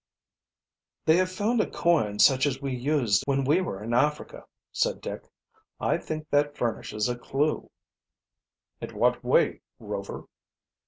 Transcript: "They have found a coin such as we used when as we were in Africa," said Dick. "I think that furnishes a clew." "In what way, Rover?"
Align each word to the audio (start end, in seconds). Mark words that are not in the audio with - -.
"They 1.05 1.17
have 1.17 1.31
found 1.31 1.61
a 1.61 1.69
coin 1.69 2.17
such 2.17 2.47
as 2.47 2.59
we 2.59 2.73
used 2.73 3.21
when 3.27 3.41
as 3.41 3.47
we 3.47 3.61
were 3.61 3.83
in 3.83 3.93
Africa," 3.93 4.47
said 4.71 4.99
Dick. 4.99 5.29
"I 5.79 5.99
think 5.99 6.27
that 6.31 6.57
furnishes 6.57 7.07
a 7.07 7.15
clew." 7.15 7.69
"In 8.79 8.95
what 8.97 9.23
way, 9.23 9.61
Rover?" 9.77 10.25